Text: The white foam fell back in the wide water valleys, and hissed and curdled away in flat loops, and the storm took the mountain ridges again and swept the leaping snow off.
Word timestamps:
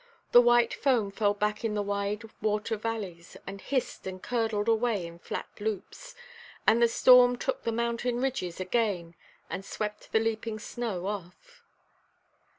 The 0.31 0.41
white 0.41 0.73
foam 0.73 1.11
fell 1.11 1.35
back 1.35 1.63
in 1.63 1.75
the 1.75 1.83
wide 1.83 2.23
water 2.41 2.75
valleys, 2.75 3.37
and 3.45 3.61
hissed 3.61 4.07
and 4.07 4.19
curdled 4.19 4.67
away 4.67 5.05
in 5.05 5.19
flat 5.19 5.45
loops, 5.59 6.15
and 6.65 6.81
the 6.81 6.87
storm 6.87 7.37
took 7.37 7.61
the 7.61 7.71
mountain 7.71 8.19
ridges 8.19 8.59
again 8.59 9.13
and 9.47 9.63
swept 9.63 10.11
the 10.11 10.19
leaping 10.19 10.57
snow 10.57 11.05
off. 11.05 11.61